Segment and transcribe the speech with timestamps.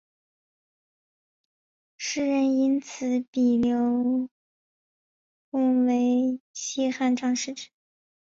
[1.95, 4.27] 时人因此比刘
[5.51, 7.69] 颂为西汉张释之。